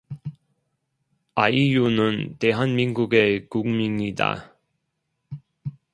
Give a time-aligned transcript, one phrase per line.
[1.35, 4.57] 아이유는 대한민국의 국민이다.